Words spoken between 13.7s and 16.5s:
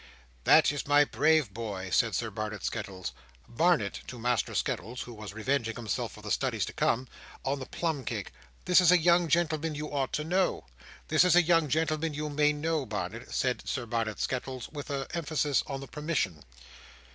Barnet Skettles, with an emphasis on the permission.